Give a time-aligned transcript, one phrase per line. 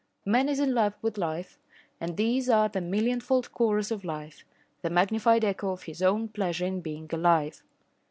[0.25, 1.59] Man is in love with life
[1.99, 4.43] and these are the millionfold chorus of life
[4.81, 7.61] the magnified echo of his own pleasure in being alive.